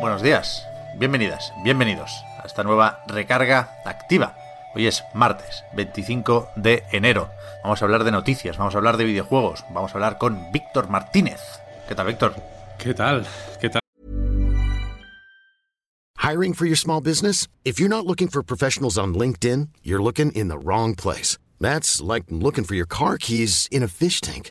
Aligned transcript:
Buenos 0.00 0.22
días, 0.22 0.66
bienvenidas, 0.96 1.52
bienvenidos 1.62 2.24
a 2.42 2.46
esta 2.46 2.64
nueva 2.64 3.04
recarga 3.06 3.82
activa. 3.84 4.34
Hoy 4.74 4.86
es 4.86 5.04
martes 5.12 5.62
25 5.74 6.48
de 6.56 6.84
enero. 6.90 7.28
Vamos 7.62 7.82
a 7.82 7.84
hablar 7.84 8.04
de 8.04 8.10
noticias, 8.10 8.56
vamos 8.56 8.74
a 8.74 8.78
hablar 8.78 8.96
de 8.96 9.04
videojuegos, 9.04 9.62
vamos 9.74 9.90
a 9.90 9.94
hablar 9.94 10.16
con 10.16 10.50
Víctor 10.52 10.88
Martínez. 10.88 11.38
¿Qué 11.86 11.94
tal, 11.94 12.06
Víctor? 12.06 12.34
¿Qué 12.78 12.94
tal? 12.94 13.26
¿Qué 13.60 13.68
tal? 13.68 13.80
Hiring 16.16 16.54
for 16.54 16.66
your 16.66 16.78
small 16.78 17.02
business? 17.02 17.46
If 17.62 17.78
you're 17.78 17.94
not 17.94 18.06
looking 18.06 18.28
for 18.28 18.42
professionals 18.42 18.96
on 18.96 19.12
LinkedIn, 19.12 19.68
you're 19.82 20.02
looking 20.02 20.32
in 20.32 20.48
the 20.48 20.58
wrong 20.58 20.94
place. 20.94 21.36
That's 21.60 22.00
like 22.00 22.24
looking 22.30 22.64
for 22.64 22.74
your 22.74 22.86
car 22.86 23.18
keys 23.18 23.68
in 23.70 23.82
a 23.82 23.88
fish 23.88 24.22
tank. 24.22 24.50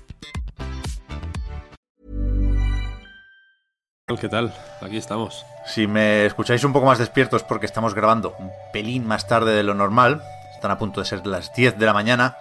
¿Qué 4.19 4.29
tal? 4.29 4.51
Aquí 4.81 4.97
estamos. 4.97 5.45
Si 5.65 5.87
me 5.87 6.25
escucháis 6.25 6.63
un 6.63 6.73
poco 6.73 6.85
más 6.85 6.97
despiertos 6.99 7.43
porque 7.43 7.65
estamos 7.65 7.93
grabando 7.93 8.35
un 8.39 8.51
pelín 8.73 9.05
más 9.05 9.27
tarde 9.27 9.53
de 9.53 9.63
lo 9.63 9.73
normal, 9.73 10.21
están 10.53 10.71
a 10.71 10.77
punto 10.77 10.99
de 11.01 11.05
ser 11.05 11.25
las 11.27 11.53
10 11.53 11.77
de 11.77 11.85
la 11.85 11.93
mañana, 11.93 12.37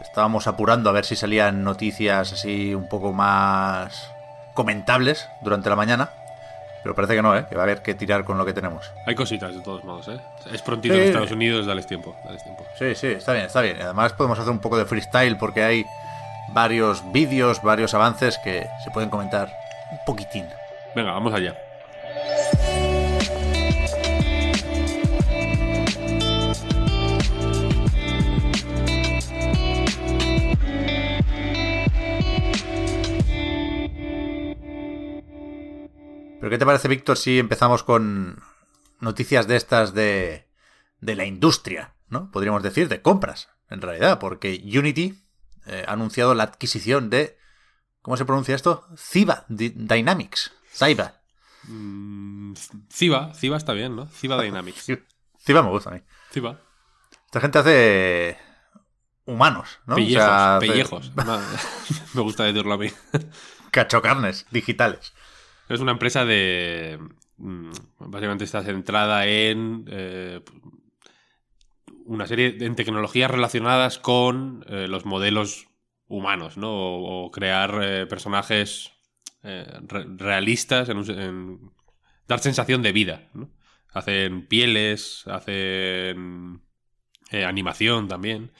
estábamos 0.00 0.46
apurando 0.46 0.90
a 0.90 0.92
ver 0.92 1.04
si 1.04 1.16
salían 1.16 1.62
noticias 1.64 2.32
así 2.32 2.74
un 2.74 2.88
poco 2.88 3.12
más 3.12 4.10
comentables 4.54 5.28
durante 5.42 5.70
la 5.70 5.76
mañana, 5.76 6.10
pero 6.82 6.94
parece 6.94 7.14
que 7.14 7.22
no, 7.22 7.36
¿eh? 7.36 7.46
que 7.48 7.54
va 7.54 7.62
a 7.62 7.64
haber 7.64 7.82
que 7.82 7.94
tirar 7.94 8.24
con 8.24 8.36
lo 8.38 8.44
que 8.44 8.52
tenemos. 8.52 8.90
Hay 9.06 9.14
cositas 9.14 9.54
de 9.54 9.60
todos 9.60 9.84
modos, 9.84 10.08
¿eh? 10.08 10.20
Es 10.52 10.62
prontito 10.62 10.94
Sí. 10.94 11.00
en 11.00 11.06
Estados 11.08 11.30
Unidos, 11.32 11.66
dales 11.66 11.86
tiempo, 11.86 12.14
dales 12.24 12.42
tiempo. 12.42 12.64
Sí, 12.78 12.94
sí, 12.94 13.06
está 13.08 13.32
bien, 13.32 13.46
está 13.46 13.60
bien. 13.62 13.80
Además 13.80 14.12
podemos 14.12 14.38
hacer 14.38 14.50
un 14.50 14.58
poco 14.60 14.76
de 14.76 14.84
freestyle 14.84 15.36
porque 15.38 15.64
hay 15.64 15.84
varios 16.52 17.02
vídeos, 17.12 17.62
varios 17.62 17.94
avances 17.94 18.38
que 18.44 18.66
se 18.84 18.90
pueden 18.90 19.08
comentar 19.10 19.48
un 19.90 19.98
poquitín. 20.04 20.46
Venga, 20.94 21.12
vamos 21.12 21.34
allá. 21.34 21.56
Pero 36.44 36.50
¿qué 36.50 36.58
te 36.58 36.66
parece, 36.66 36.88
Víctor, 36.88 37.16
si 37.16 37.38
empezamos 37.38 37.82
con 37.82 38.38
noticias 39.00 39.48
de 39.48 39.56
estas 39.56 39.94
de, 39.94 40.46
de 41.00 41.16
la 41.16 41.24
industria, 41.24 41.94
¿no? 42.08 42.30
Podríamos 42.30 42.62
decir, 42.62 42.88
de 42.88 43.00
compras, 43.00 43.48
en 43.70 43.80
realidad, 43.80 44.18
porque 44.18 44.62
Unity 44.62 45.24
eh, 45.66 45.84
ha 45.88 45.92
anunciado 45.92 46.34
la 46.34 46.44
adquisición 46.44 47.08
de... 47.10 47.38
¿Cómo 48.02 48.18
se 48.18 48.26
pronuncia 48.26 48.54
esto? 48.54 48.86
Ciba 48.94 49.46
Dynamics. 49.48 50.52
Ciba. 50.74 51.14
Mm, 51.68 52.52
Ciba, 52.90 53.32
Ciba 53.34 53.56
está 53.56 53.72
bien, 53.72 53.96
¿no? 53.96 54.06
Ciba 54.08 54.42
Dynamics. 54.42 54.86
Ciba 55.38 55.62
me 55.62 55.70
gusta 55.70 55.90
a 55.90 55.94
mí. 55.94 56.00
Ciba. 56.30 56.58
Esta 57.26 57.40
gente 57.40 57.58
hace 57.58 58.38
humanos, 59.26 59.78
¿no? 59.86 59.94
O 59.94 59.96
Pellejos, 59.96 60.24
sea, 60.24 60.58
pellejos. 60.60 61.12
Me 62.14 62.20
gusta 62.20 62.44
decirlo 62.44 62.74
a 62.74 62.78
mí. 62.78 62.88
Cachocarnes 63.70 64.46
digitales. 64.50 65.14
Es 65.68 65.80
una 65.80 65.92
empresa 65.92 66.24
de... 66.24 66.98
mm, 67.38 67.70
Básicamente 67.98 68.44
está 68.44 68.62
centrada 68.62 69.26
en 69.26 69.84
eh, 69.88 70.42
una 72.04 72.26
serie 72.26 72.52
de 72.52 72.66
en 72.66 72.76
tecnologías 72.76 73.30
relacionadas 73.30 73.98
con 73.98 74.64
eh, 74.68 74.86
los 74.88 75.06
modelos 75.06 75.66
humanos, 76.06 76.56
¿no? 76.56 76.70
O, 76.70 77.24
o 77.26 77.30
crear 77.30 77.80
eh, 77.82 78.06
personajes 78.06 78.92
eh, 79.44 79.78
re- 79.86 80.06
realistas 80.16 80.88
en, 80.88 81.70
dar 82.26 82.40
sensación 82.40 82.82
de 82.82 82.92
vida, 82.92 83.28
¿no? 83.34 83.50
Hacen 83.92 84.46
pieles, 84.48 85.22
hacen 85.26 86.62
eh, 87.30 87.44
animación 87.44 88.08
también. 88.08 88.52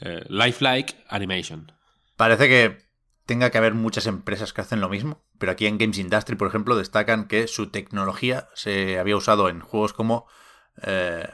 Eh, 0.00 0.24
lifelike 0.28 0.96
animation. 1.08 1.72
Parece 2.16 2.48
que 2.48 2.84
tenga 3.24 3.48
que 3.50 3.58
haber 3.58 3.72
muchas 3.74 4.06
empresas 4.06 4.52
que 4.52 4.60
hacen 4.60 4.80
lo 4.80 4.90
mismo, 4.90 5.24
pero 5.38 5.52
aquí 5.52 5.66
en 5.66 5.78
Games 5.78 5.98
Industry, 5.98 6.36
por 6.36 6.48
ejemplo, 6.48 6.76
destacan 6.76 7.26
que 7.28 7.46
su 7.48 7.70
tecnología 7.70 8.48
se 8.54 8.98
había 8.98 9.16
usado 9.16 9.48
en 9.48 9.60
juegos 9.60 9.94
como 9.94 10.26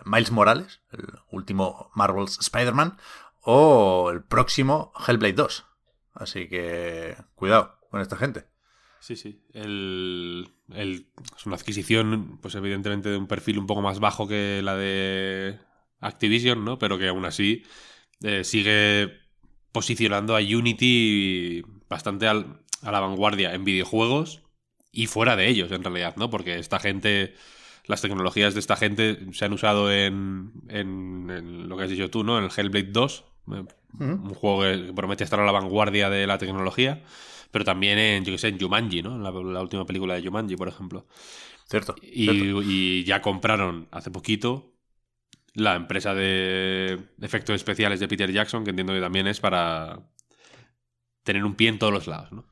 Miles 0.05 0.31
Morales, 0.31 0.83
el 0.93 1.07
último 1.31 1.91
Marvel's 1.95 2.39
Spider-Man, 2.41 2.99
o 3.41 4.11
el 4.13 4.23
próximo 4.23 4.93
Hellblade 5.07 5.33
2. 5.33 5.67
Así 6.15 6.49
que 6.49 7.17
cuidado 7.35 7.79
con 7.91 8.01
esta 8.01 8.17
gente. 8.17 8.47
Sí, 9.01 9.17
sí. 9.17 9.41
El, 9.55 10.49
el- 10.75 11.07
es 11.37 11.47
una 11.47 11.57
adquisición, 11.57 12.39
pues 12.43 12.55
evidentemente 12.55 13.09
de 13.09 13.17
un 13.17 13.27
perfil 13.27 13.59
un 13.59 13.67
poco 13.67 13.81
más 13.83 13.99
bajo 13.99 14.29
que 14.29 14.61
la 14.63 14.77
de 14.77 15.59
Activision, 16.01 16.65
¿no? 16.65 16.79
Pero 16.79 16.99
que 16.99 17.09
aún 17.09 17.25
así 17.25 17.63
eh, 18.23 18.45
sigue 18.45 19.13
posicionando 19.73 20.37
a 20.37 20.41
Unity 20.41 21.63
bastante 21.89 22.29
al- 22.29 22.63
a 22.83 22.93
la 22.93 23.01
vanguardia 23.01 23.55
en 23.55 23.65
videojuegos 23.65 24.43
y 24.93 25.07
fuera 25.07 25.37
de 25.37 25.49
ellos, 25.49 25.73
en 25.73 25.85
realidad, 25.85 26.17
¿no? 26.17 26.31
Porque 26.31 26.59
esta 26.59 26.81
gente, 26.81 27.35
las 27.87 28.03
tecnologías 28.03 28.55
de 28.55 28.61
esta 28.61 28.77
gente 28.77 29.19
se 29.33 29.45
han 29.47 29.53
usado 29.53 29.93
en, 29.93 30.53
en- 30.69 31.31
en 31.31 31.69
lo 31.69 31.77
que 31.77 31.85
has 31.85 31.91
dicho 31.91 32.11
tú, 32.11 32.25
¿no? 32.25 32.39
En 32.39 32.45
el 32.45 32.51
Hellblade 32.57 32.91
2, 32.93 33.25
eh, 33.25 33.30
un 33.99 34.35
juego 34.35 34.63
que 34.63 34.93
promete 34.95 35.25
estar 35.25 35.41
a 35.41 35.45
la 35.45 35.53
vanguardia 35.53 36.11
de 36.11 36.27
la 36.27 36.39
tecnología, 36.39 37.03
pero 37.51 37.65
también 37.65 37.99
en, 37.99 38.25
yo 38.25 38.33
que 38.33 38.39
sé, 38.39 38.49
en 38.49 38.61
Jumanji, 38.61 39.03
¿no? 39.03 39.17
En 39.17 39.23
la, 39.23 39.31
la 39.31 39.61
última 39.61 39.85
película 39.85 40.15
de 40.15 40.23
Jumanji, 40.23 40.57
por 40.57 40.69
ejemplo. 40.69 41.07
Cierto. 41.69 41.95
Y, 42.03 42.25
cierto. 42.25 42.63
y 42.63 43.05
ya 43.05 43.23
compraron 43.23 43.89
hace 43.91 44.11
poquito 44.11 44.75
la 45.55 45.75
empresa 45.75 46.15
de 46.15 46.99
efectos 47.21 47.57
especiales 47.57 48.01
de 48.01 48.09
Peter 48.09 48.31
Jackson, 48.31 48.65
que 48.65 48.71
entiendo 48.71 48.93
que 48.93 49.01
también 49.01 49.27
es 49.27 49.41
para 49.41 50.01
tener 51.23 51.45
un 51.45 51.55
pie 51.55 51.69
en 51.69 51.79
todos 51.79 51.93
los 51.93 52.07
lados, 52.07 52.33
¿no? 52.33 52.47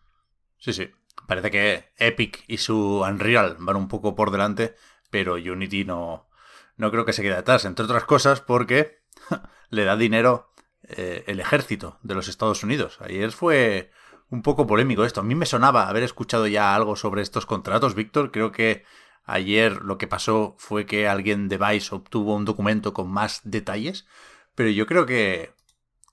Sí, 0.59 0.73
sí. 0.73 0.91
Parece 1.27 1.51
que 1.51 1.93
Epic 1.97 2.45
y 2.47 2.59
su 2.59 3.01
Unreal 3.01 3.57
van 3.61 3.77
un 3.77 3.89
poco 3.89 4.15
por 4.15 4.31
delante, 4.31 4.75
pero 5.11 5.35
Unity 5.35 5.85
no, 5.85 6.29
no 6.77 6.91
creo 6.91 7.05
que 7.05 7.13
se 7.13 7.23
quede 7.23 7.35
atrás, 7.35 7.65
entre 7.65 7.85
otras 7.85 8.05
cosas 8.05 8.41
porque 8.41 9.03
le 9.71 9.85
da 9.85 9.97
dinero 9.97 10.53
eh, 10.89 11.25
el 11.27 11.41
ejército 11.41 11.99
de 12.03 12.15
los 12.15 12.29
Estados 12.29 12.63
Unidos. 12.63 12.99
Ayer 13.01 13.31
fue 13.33 13.91
un 14.31 14.43
poco 14.43 14.67
polémico 14.67 15.05
esto. 15.05 15.21
A 15.21 15.25
mí 15.25 15.35
me 15.35 15.47
sonaba 15.47 15.89
haber 15.89 16.03
escuchado 16.03 16.47
ya 16.47 16.75
algo 16.75 16.97
sobre 16.97 17.23
estos 17.23 17.47
contratos, 17.47 17.95
Víctor. 17.95 18.31
Creo 18.31 18.53
que 18.53 18.85
ayer 19.25 19.83
lo 19.83 19.99
que 19.99 20.07
pasó 20.07 20.55
fue 20.59 20.87
que 20.87 21.09
alguien 21.09 21.49
de 21.49 21.59
Vice 21.59 21.95
obtuvo 21.95 22.35
un 22.35 22.45
documento 22.45 22.95
con 22.95 23.11
más 23.11 23.43
detalles, 23.45 24.07
pero 24.55 24.71
yo 24.71 24.87
creo 24.87 25.07
que, 25.07 25.53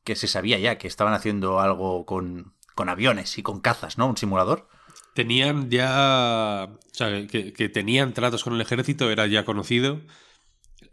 que 0.04 0.16
se 0.16 0.27
sabía 0.27 0.60
ya 0.60 0.77
que 0.77 0.88
estaban 0.88 1.13
haciendo 1.13 1.60
algo 1.60 2.06
con, 2.06 2.54
con 2.75 2.89
aviones 2.89 3.38
y 3.38 3.44
con 3.44 3.62
cazas, 3.62 3.98
¿no? 3.98 4.07
Un 4.07 4.18
simulador. 4.18 4.68
Tenían 5.13 5.69
ya. 5.69 6.69
O 6.69 6.94
sea, 6.94 7.27
que, 7.27 7.54
que 7.54 7.69
tenían 7.69 8.13
tratos 8.13 8.44
con 8.44 8.54
el 8.54 8.62
ejército, 8.62 9.10
era 9.10 9.27
ya 9.27 9.45
conocido. 9.45 10.01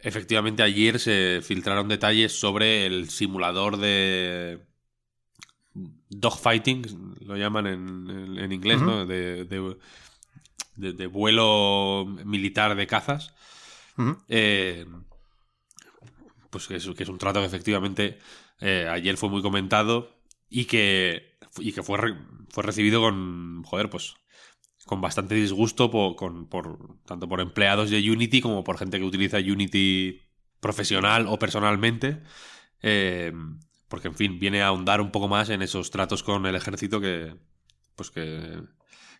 Efectivamente, 0.03 0.61
ayer 0.63 0.99
se 0.99 1.39
filtraron 1.41 1.87
detalles 1.87 2.37
sobre 2.37 2.85
el 2.85 3.09
simulador 3.09 3.77
de. 3.77 4.59
Dogfighting, 6.09 7.15
lo 7.25 7.35
llaman 7.35 7.65
en, 7.67 8.09
en- 8.09 8.37
en 8.37 8.51
inglés, 8.51 8.81
¿no? 8.81 9.05
De, 9.05 9.45
de- 9.45 9.77
de- 10.75 10.93
de 10.93 11.07
vuelo 11.07 12.05
militar 12.25 12.75
de 12.75 12.85
cazas. 12.87 13.33
Eh, 14.29 14.85
pues 16.49 16.67
que 16.67 16.75
es, 16.75 16.87
que 16.95 17.03
es 17.03 17.09
un 17.09 17.17
trato 17.17 17.39
que 17.39 17.47
efectivamente 17.47 18.19
eh, 18.59 18.87
ayer 18.89 19.17
fue 19.17 19.29
muy 19.29 19.41
comentado 19.41 20.15
y 20.49 20.65
que, 20.65 21.37
y 21.59 21.71
que 21.73 21.81
fue, 21.81 21.97
re- 21.97 22.17
fue 22.49 22.63
recibido 22.63 23.01
con, 23.01 23.63
joder, 23.63 23.89
pues 23.89 24.13
con 24.93 25.01
bastante 25.01 25.33
disgusto 25.33 25.89
por, 25.89 26.15
con, 26.15 26.45
por, 26.45 26.77
tanto 27.05 27.27
por 27.27 27.41
empleados 27.41 27.89
de 27.89 28.11
Unity 28.11 28.41
como 28.41 28.63
por 28.63 28.77
gente 28.77 28.99
que 28.99 29.05
utiliza 29.05 29.37
Unity 29.37 30.21
profesional 30.59 31.25
o 31.27 31.39
personalmente. 31.39 32.21
Eh, 32.83 33.33
porque, 33.87 34.09
en 34.09 34.13
fin, 34.13 34.39
viene 34.39 34.61
a 34.61 34.67
ahondar 34.67 35.01
un 35.01 35.09
poco 35.09 35.27
más 35.27 35.49
en 35.49 35.63
esos 35.63 35.89
tratos 35.89 36.21
con 36.21 36.45
el 36.45 36.55
ejército 36.55 37.01
que, 37.01 37.35
pues 37.95 38.11
que, 38.11 38.61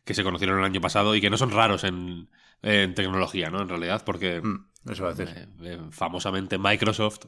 que 0.05 0.13
se 0.13 0.23
conocieron 0.23 0.59
el 0.59 0.65
año 0.65 0.79
pasado 0.79 1.15
y 1.15 1.21
que 1.21 1.31
no 1.31 1.37
son 1.37 1.49
raros 1.49 1.83
en, 1.83 2.29
en 2.61 2.93
tecnología, 2.93 3.49
¿no? 3.49 3.61
En 3.61 3.69
realidad, 3.69 4.03
porque... 4.05 4.41
Mm, 4.41 4.67
eso 4.91 5.03
va 5.03 5.09
a 5.09 5.13
decir. 5.13 5.35
Eh, 5.35 5.47
eh, 5.63 5.79
famosamente 5.89 6.59
Microsoft 6.59 7.25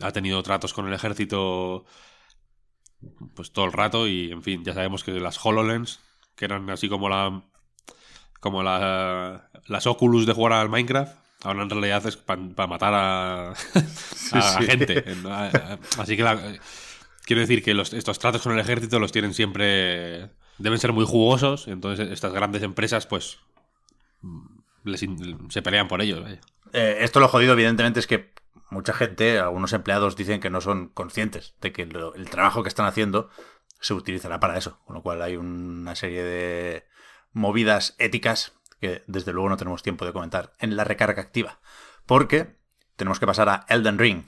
ha 0.00 0.12
tenido 0.12 0.42
tratos 0.42 0.74
con 0.74 0.86
el 0.86 0.92
ejército 0.92 1.86
pues 3.34 3.50
todo 3.52 3.64
el 3.64 3.72
rato 3.72 4.06
y 4.06 4.30
en 4.30 4.42
fin, 4.42 4.62
ya 4.62 4.74
sabemos 4.74 5.04
que 5.04 5.12
las 5.12 5.44
HoloLens, 5.44 6.00
que 6.36 6.44
eran 6.46 6.68
así 6.70 6.88
como 6.88 7.08
la 7.08 7.42
como 8.40 8.62
la, 8.62 9.50
las 9.66 9.86
Oculus 9.86 10.24
de 10.26 10.32
jugar 10.32 10.54
al 10.54 10.70
Minecraft, 10.70 11.14
ahora 11.42 11.62
en 11.62 11.68
realidad 11.70 12.06
es 12.06 12.16
para 12.16 12.40
matar 12.66 12.94
a, 12.94 13.50
a 13.52 13.54
sí. 14.58 14.64
gente. 14.64 15.04
Así 15.98 16.16
que 16.16 16.22
la- 16.22 16.40
quiero 17.26 17.40
decir 17.40 17.62
que 17.62 17.74
los- 17.74 17.92
estos 17.92 18.18
tratos 18.18 18.42
con 18.42 18.52
el 18.52 18.58
ejército 18.60 18.98
los 18.98 19.12
tienen 19.12 19.34
siempre 19.34 20.30
deben 20.58 20.78
ser 20.78 20.92
muy 20.94 21.04
jugosos, 21.04 21.68
entonces 21.68 22.10
estas 22.10 22.32
grandes 22.32 22.62
empresas 22.62 23.06
pues 23.06 23.38
les 24.84 25.04
se 25.50 25.62
pelean 25.62 25.88
por 25.88 26.00
ellos. 26.00 26.26
Eh, 26.72 26.98
esto 27.00 27.20
lo 27.20 27.28
jodido, 27.28 27.52
evidentemente, 27.52 28.00
es 28.00 28.06
que 28.06 28.32
mucha 28.70 28.92
gente, 28.92 29.38
algunos 29.38 29.72
empleados 29.72 30.16
dicen 30.16 30.40
que 30.40 30.48
no 30.50 30.60
son 30.60 30.88
conscientes 30.88 31.54
de 31.60 31.72
que 31.72 31.84
lo- 31.86 32.14
el 32.14 32.30
trabajo 32.30 32.62
que 32.62 32.68
están 32.68 32.86
haciendo 32.86 33.28
se 33.80 33.94
utilizará 33.94 34.40
para 34.40 34.56
eso. 34.58 34.78
Con 34.84 34.94
lo 34.94 35.02
cual 35.02 35.22
hay 35.22 35.36
una 35.36 35.94
serie 35.94 36.22
de 36.22 36.86
movidas 37.32 37.94
éticas 37.98 38.52
que 38.80 39.04
desde 39.06 39.32
luego 39.32 39.48
no 39.48 39.56
tenemos 39.56 39.82
tiempo 39.82 40.04
de 40.04 40.12
comentar 40.12 40.54
en 40.58 40.76
la 40.76 40.84
recarga 40.84 41.22
activa. 41.22 41.60
Porque 42.06 42.56
tenemos 42.96 43.20
que 43.20 43.26
pasar 43.26 43.48
a 43.48 43.66
Elden 43.68 43.98
Ring. 43.98 44.24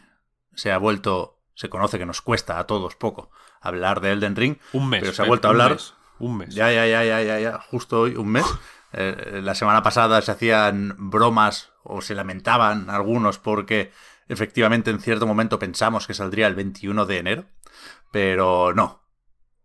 Se 0.54 0.72
ha 0.72 0.78
vuelto, 0.78 1.40
se 1.54 1.68
conoce 1.68 1.98
que 1.98 2.06
nos 2.06 2.20
cuesta 2.22 2.58
a 2.58 2.66
todos 2.66 2.96
poco 2.96 3.30
hablar 3.60 4.00
de 4.00 4.12
Elden 4.12 4.36
Ring. 4.36 4.56
Un 4.72 4.88
mes. 4.88 5.00
Pero 5.00 5.12
se 5.12 5.22
ha 5.22 5.24
Pep, 5.24 5.28
vuelto 5.28 5.48
a 5.48 5.50
un 5.52 5.56
hablar. 5.60 5.72
mes, 5.72 5.94
un 6.18 6.36
mes. 6.36 6.54
Ya, 6.54 6.70
ya, 6.70 6.86
ya, 6.86 7.04
ya, 7.04 7.22
ya, 7.22 7.38
ya, 7.40 7.58
justo 7.58 8.00
hoy, 8.02 8.16
un 8.16 8.28
mes. 8.28 8.46
Eh, 8.94 9.40
la 9.42 9.54
semana 9.54 9.82
pasada 9.82 10.20
se 10.20 10.32
hacían 10.32 10.94
bromas 10.98 11.72
o 11.82 12.02
se 12.02 12.14
lamentaban 12.14 12.90
algunos 12.90 13.38
porque 13.38 13.90
efectivamente 14.28 14.90
en 14.90 15.00
cierto 15.00 15.26
momento 15.26 15.58
pensamos 15.58 16.06
que 16.06 16.12
saldría 16.12 16.46
el 16.46 16.54
21 16.54 17.06
de 17.06 17.16
enero, 17.16 17.44
pero 18.10 18.74
no. 18.74 19.01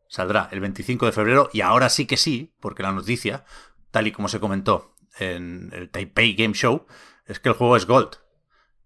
Saldrá 0.09 0.49
el 0.51 0.59
25 0.59 1.05
de 1.05 1.11
febrero 1.11 1.49
y 1.53 1.61
ahora 1.61 1.89
sí 1.89 2.05
que 2.05 2.17
sí, 2.17 2.55
porque 2.59 2.83
la 2.83 2.91
noticia, 2.91 3.45
tal 3.91 4.07
y 4.07 4.11
como 4.11 4.29
se 4.29 4.39
comentó 4.39 4.95
en 5.19 5.71
el 5.73 5.89
Taipei 5.89 6.33
Game 6.35 6.53
Show, 6.53 6.85
es 7.25 7.39
que 7.39 7.49
el 7.49 7.55
juego 7.55 7.75
es 7.75 7.85
Gold, 7.85 8.17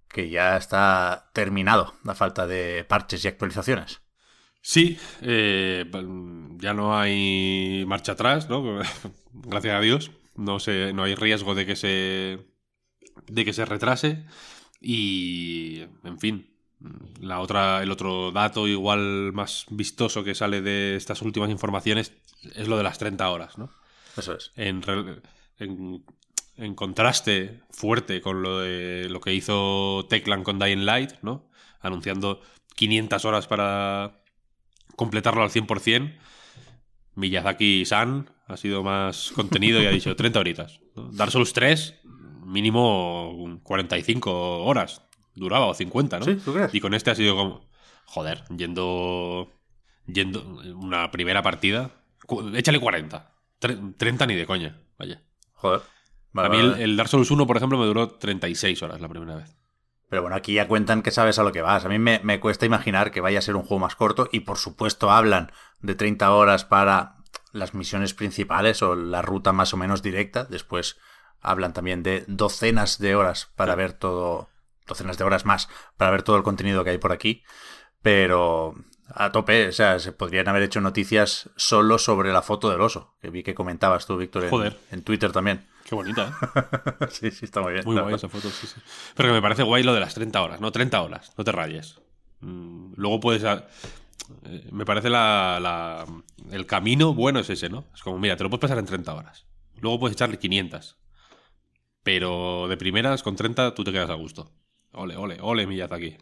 que 0.07 0.29
ya 0.29 0.57
está 0.57 1.29
terminado 1.33 1.94
a 2.06 2.15
falta 2.15 2.47
de 2.47 2.85
parches 2.88 3.23
y 3.23 3.27
actualizaciones. 3.27 4.01
Sí, 4.62 5.00
eh, 5.21 5.89
ya 6.57 6.73
no 6.73 6.97
hay 6.97 7.83
marcha 7.88 8.12
atrás, 8.12 8.47
¿no? 8.47 8.79
Gracias 9.33 9.75
a 9.75 9.81
Dios. 9.81 10.12
No, 10.35 10.59
se, 10.59 10.94
no 10.94 11.03
hay 11.03 11.15
riesgo 11.15 11.56
de 11.56 11.65
que 11.65 11.75
se. 11.75 12.39
de 13.27 13.45
que 13.45 13.53
se 13.53 13.65
retrase. 13.65 14.25
Y. 14.79 15.81
en 16.03 16.19
fin. 16.19 16.50
La 17.19 17.39
otra, 17.39 17.83
el 17.83 17.91
otro 17.91 18.31
dato 18.31 18.67
igual 18.67 19.33
más 19.33 19.65
vistoso 19.69 20.23
que 20.23 20.33
sale 20.33 20.61
de 20.61 20.95
estas 20.95 21.21
últimas 21.21 21.49
informaciones 21.49 22.13
es 22.55 22.67
lo 22.67 22.77
de 22.77 22.83
las 22.83 22.97
30 22.97 23.29
horas, 23.29 23.57
¿no? 23.57 23.69
Eso 24.17 24.35
es. 24.35 24.51
en, 24.55 24.81
en 26.57 26.75
contraste 26.75 27.61
fuerte 27.69 28.21
con 28.21 28.41
lo 28.41 28.59
de 28.59 29.07
lo 29.09 29.21
que 29.21 29.33
hizo 29.33 30.05
Teclan 30.09 30.43
con 30.43 30.59
Dying 30.59 30.85
Light, 30.85 31.13
¿no? 31.21 31.49
Anunciando 31.79 32.41
500 32.75 33.25
horas 33.25 33.47
para 33.47 34.21
completarlo 34.95 35.43
al 35.43 35.49
100%. 35.49 36.17
Miyazaki-san 37.15 38.29
ha 38.47 38.57
sido 38.57 38.83
más 38.83 39.31
contenido 39.35 39.81
y 39.81 39.85
ha 39.85 39.91
dicho 39.91 40.15
30 40.15 40.39
horitas. 40.39 40.79
¿no? 40.95 41.09
Dark 41.11 41.31
Souls 41.31 41.53
3, 41.53 42.01
mínimo 42.45 43.59
45 43.63 44.63
horas. 44.63 45.01
Duraba 45.35 45.65
o 45.67 45.73
50, 45.73 46.19
¿no? 46.19 46.25
Sí, 46.25 46.35
¿tú 46.35 46.53
crees? 46.53 46.73
Y 46.73 46.79
con 46.81 46.93
este 46.93 47.11
ha 47.11 47.15
sido 47.15 47.35
como... 47.35 47.69
Joder, 48.05 48.43
yendo... 48.55 49.49
Yendo 50.05 50.41
una 50.75 51.11
primera 51.11 51.41
partida... 51.41 51.91
Échale 52.53 52.79
40. 52.79 53.31
Tre- 53.59 53.93
30 53.97 54.25
ni 54.25 54.35
de 54.35 54.45
coña, 54.45 54.81
vaya. 54.97 55.21
Joder. 55.53 55.81
Vale, 56.33 56.47
a 56.47 56.51
mí 56.51 56.57
vale, 56.57 56.67
el, 56.67 56.71
vale. 56.73 56.83
el 56.85 56.97
Dark 56.97 57.09
Souls 57.09 57.29
1, 57.31 57.45
por 57.47 57.57
ejemplo, 57.57 57.77
me 57.77 57.85
duró 57.85 58.07
36 58.09 58.81
horas 58.83 59.01
la 59.01 59.09
primera 59.09 59.35
vez. 59.35 59.55
Pero 60.09 60.21
bueno, 60.21 60.35
aquí 60.35 60.53
ya 60.53 60.67
cuentan 60.67 61.01
que 61.03 61.11
sabes 61.11 61.39
a 61.39 61.43
lo 61.43 61.51
que 61.51 61.61
vas. 61.61 61.85
A 61.85 61.89
mí 61.89 61.97
me, 61.99 62.19
me 62.23 62.39
cuesta 62.39 62.65
imaginar 62.65 63.11
que 63.11 63.21
vaya 63.21 63.39
a 63.39 63.41
ser 63.41 63.55
un 63.55 63.63
juego 63.63 63.79
más 63.79 63.95
corto 63.95 64.27
y 64.31 64.41
por 64.41 64.57
supuesto 64.57 65.09
hablan 65.11 65.51
de 65.79 65.95
30 65.95 66.31
horas 66.33 66.65
para 66.65 67.15
las 67.53 67.73
misiones 67.73 68.13
principales 68.13 68.81
o 68.81 68.95
la 68.95 69.21
ruta 69.21 69.51
más 69.53 69.73
o 69.73 69.77
menos 69.77 70.01
directa. 70.01 70.43
Después 70.45 70.97
hablan 71.41 71.73
también 71.73 72.03
de 72.03 72.25
docenas 72.27 72.97
de 72.99 73.15
horas 73.15 73.51
para 73.55 73.75
ver 73.75 73.93
todo, 73.93 74.49
docenas 74.91 75.17
de 75.17 75.23
horas 75.23 75.45
más 75.45 75.67
para 75.97 76.11
ver 76.11 76.23
todo 76.23 76.38
el 76.38 76.43
contenido 76.43 76.83
que 76.83 76.91
hay 76.91 76.97
por 76.97 77.11
aquí. 77.11 77.43
Pero 78.01 78.73
a 79.13 79.31
tope, 79.31 79.67
o 79.67 79.71
sea, 79.71 80.00
se 80.00 80.12
podrían 80.12 80.48
haber 80.48 80.63
hecho 80.63 80.81
noticias 80.81 81.50
solo 81.55 81.98
sobre 81.98 82.31
la 82.31 82.41
foto 82.41 82.69
del 82.69 82.81
oso, 82.81 83.15
que 83.21 83.29
vi 83.29 83.43
que 83.43 83.53
comentabas 83.53 84.05
tú, 84.07 84.17
Víctor, 84.17 84.45
en, 84.45 84.50
en 84.91 85.03
Twitter 85.03 85.31
también. 85.31 85.67
Qué 85.83 85.95
bonita, 85.95 86.29
¿eh? 86.29 87.07
sí, 87.10 87.31
sí, 87.31 87.45
está 87.45 87.62
muy 87.62 87.74
bien. 87.74 87.86
Muy 87.86 87.95
guay 88.03 88.15
esa 88.15 88.29
foto, 88.29 88.50
sí, 88.50 88.67
sí. 88.67 88.79
Pero 89.15 89.29
que 89.29 89.33
me 89.33 89.41
parece 89.41 89.63
guay 89.63 89.83
lo 89.83 89.93
de 89.93 90.00
las 90.00 90.13
30 90.13 90.41
horas, 90.41 90.62
¿no? 90.62 90.71
30 90.71 91.01
horas, 91.01 91.33
no 91.38 91.43
te 91.43 91.51
rayes. 91.51 92.00
Mm, 92.39 92.93
Luego 92.95 93.19
puedes... 93.19 93.43
a- 93.43 93.67
eh, 94.45 94.69
Me 94.71 94.86
parece 94.86 95.10
la, 95.10 95.60
la- 95.62 96.05
el 96.51 96.65
camino 96.65 97.13
bueno 97.13 97.39
es 97.39 97.50
ese, 97.50 97.69
¿no? 97.69 97.86
Es 97.93 98.01
como, 98.01 98.17
mira, 98.17 98.36
te 98.38 98.43
lo 98.43 98.50
puedes 98.50 98.62
pasar 98.62 98.77
en 98.79 98.86
30 98.86 99.13
horas. 99.13 99.45
Luego 99.75 100.00
puedes 100.00 100.15
echarle 100.15 100.39
500. 100.39 100.98
Pero 102.03 102.67
de 102.67 102.77
primeras, 102.77 103.21
con 103.24 103.36
30, 103.36 103.74
tú 103.75 103.83
te 103.83 103.91
quedas 103.91 104.10
a 104.10 104.15
gusto. 104.15 104.51
Ole, 104.93 105.15
ole, 105.17 105.38
ole, 105.41 105.67
Miyazaki. 105.67 106.17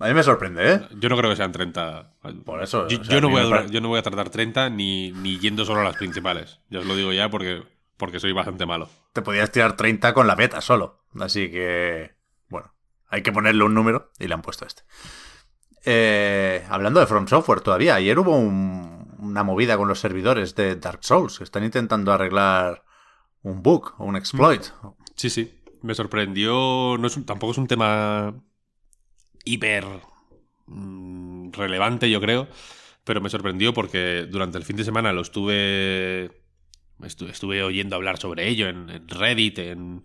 A 0.00 0.06
mí 0.06 0.14
me 0.14 0.22
sorprende, 0.22 0.72
¿eh? 0.74 0.80
Yo 1.00 1.08
no 1.08 1.16
creo 1.16 1.30
que 1.30 1.36
sean 1.36 1.50
30. 1.52 2.14
Por 2.44 2.62
eso, 2.62 2.86
Yo, 2.88 3.00
o 3.00 3.04
sea, 3.04 3.12
yo 3.12 3.18
a 3.18 3.20
no 3.20 3.28
voy 3.30 3.40
a 3.40 3.44
durar- 3.44 3.70
yo 3.70 3.80
no 3.80 3.88
voy 3.88 3.98
a 3.98 4.02
tardar 4.02 4.30
30 4.30 4.70
ni, 4.70 5.10
ni 5.12 5.38
yendo 5.38 5.64
solo 5.64 5.80
a 5.80 5.84
las 5.84 5.96
principales. 5.96 6.60
Ya 6.70 6.78
os 6.80 6.86
lo 6.86 6.94
digo 6.94 7.12
ya 7.12 7.28
porque, 7.30 7.62
porque 7.96 8.20
soy 8.20 8.32
bastante 8.32 8.64
malo. 8.66 8.88
te 9.12 9.22
podías 9.22 9.50
tirar 9.50 9.74
30 9.76 10.14
con 10.14 10.26
la 10.28 10.36
beta 10.36 10.60
solo. 10.60 11.02
Así 11.18 11.50
que, 11.50 12.14
bueno, 12.48 12.72
hay 13.08 13.22
que 13.22 13.32
ponerle 13.32 13.64
un 13.64 13.74
número 13.74 14.12
y 14.20 14.28
le 14.28 14.34
han 14.34 14.42
puesto 14.42 14.64
este. 14.66 14.82
Eh, 15.84 16.64
hablando 16.68 17.00
de 17.00 17.06
From 17.06 17.26
Software 17.26 17.60
todavía, 17.60 17.94
ayer 17.94 18.18
hubo 18.18 18.36
un- 18.36 19.16
una 19.18 19.42
movida 19.42 19.76
con 19.76 19.88
los 19.88 19.98
servidores 19.98 20.54
de 20.54 20.76
Dark 20.76 21.00
Souls 21.02 21.38
que 21.38 21.44
están 21.44 21.64
intentando 21.64 22.12
arreglar 22.12 22.84
un 23.42 23.62
bug 23.62 23.94
o 23.98 24.04
un 24.04 24.16
exploit. 24.16 24.62
Sí, 25.16 25.30
sí. 25.30 25.57
Me 25.82 25.94
sorprendió. 25.94 26.96
No 26.98 27.06
es 27.06 27.16
un- 27.16 27.24
tampoco 27.26 27.52
es 27.52 27.58
un 27.58 27.66
tema 27.68 28.34
hiper 29.44 29.84
mm, 30.66 31.52
relevante, 31.52 32.10
yo 32.10 32.20
creo. 32.20 32.48
Pero 33.04 33.20
me 33.20 33.30
sorprendió 33.30 33.72
porque 33.72 34.26
durante 34.30 34.58
el 34.58 34.64
fin 34.64 34.76
de 34.76 34.84
semana 34.84 35.12
lo 35.12 35.22
estuve. 35.22 36.30
estu- 37.00 37.28
estuve 37.30 37.62
oyendo 37.62 37.96
hablar 37.96 38.18
sobre 38.18 38.48
ello 38.48 38.68
en, 38.68 39.08
Reddit, 39.08 39.58
en, 39.60 40.04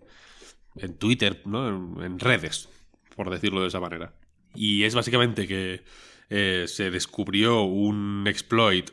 Twitter, 0.98 1.42
¿no? 1.46 1.68
En, 1.68 2.02
en 2.04 2.18
redes, 2.18 2.68
por 3.16 3.30
decirlo 3.30 3.60
de 3.62 3.68
esa 3.68 3.80
manera. 3.80 4.14
Y 4.54 4.84
es 4.84 4.94
básicamente 4.94 5.46
que 5.48 5.82
eh, 6.30 6.64
se 6.68 6.90
descubrió 6.90 7.62
un 7.62 8.24
exploit 8.26 8.90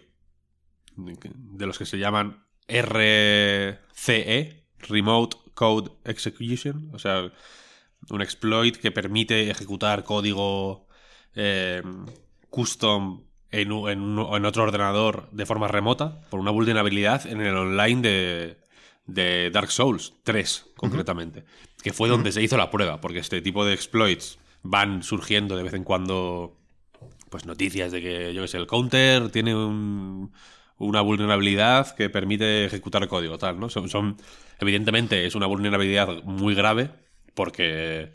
de 0.96 1.66
los 1.66 1.78
que 1.78 1.86
se 1.86 1.98
llaman 2.00 2.46
RCE, 2.68 4.66
Remote 4.80 5.38
Code 5.54 5.92
Execution, 6.06 6.90
o 6.94 7.00
sea, 7.00 7.32
un 8.10 8.22
exploit 8.22 8.76
que 8.78 8.92
permite 8.92 9.50
ejecutar 9.50 10.04
código 10.04 10.88
eh, 11.36 11.82
custom 12.50 13.24
en, 13.52 13.72
u- 13.72 13.88
en 13.90 14.00
un- 14.02 14.36
en 14.36 14.46
otro 14.46 14.64
ordenador 14.64 15.30
de 15.32 15.46
forma 15.46 15.68
remota 15.68 16.22
por 16.30 16.40
una 16.40 16.52
vulnerabilidad 16.52 17.26
en 17.28 17.42
el 17.42 17.56
online 17.56 18.02
de, 18.02 18.58
de 19.06 19.50
Dark 19.52 19.72
Souls 19.72 20.14
3, 20.24 20.66
concretamente. 20.76 21.44
Que 21.84 21.94
fue 21.94 22.10
donde 22.10 22.32
se 22.32 22.42
hizo 22.44 22.58
la 22.58 22.70
prueba, 22.72 23.02
porque 23.02 23.20
este 23.20 23.42
tipo 23.42 23.66
de 23.66 23.74
exploits 23.74 24.40
van 24.64 25.04
surgiendo 25.04 25.56
de 25.58 25.64
vez 25.64 25.74
en 25.74 25.84
cuando 25.84 26.58
pues 27.30 27.46
noticias 27.46 27.92
de 27.92 28.02
que, 28.02 28.34
yo 28.34 28.42
que 28.42 28.48
sé, 28.48 28.58
el 28.58 28.68
counter 28.68 29.30
tiene 29.32 29.56
un- 29.56 30.32
una 30.82 31.02
vulnerabilidad 31.02 31.96
que 31.96 32.10
permite 32.10 32.66
ejecutar 32.66 33.08
código, 33.08 33.38
tal, 33.38 33.60
¿no? 33.60 33.70
Son, 33.70 34.18
evidentemente 34.60 35.26
es 35.26 35.36
una 35.36 35.46
vulnerabilidad 35.46 36.24
muy 36.24 36.56
grave 36.56 36.90
porque, 37.36 38.14